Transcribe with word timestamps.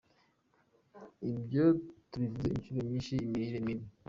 Ibyo 1.31 1.65
tubivuze 2.11 2.47
inshuro 2.55 2.79
nyinshi, 2.89 3.13
imirire 3.25 3.59
mibi. 3.65 3.85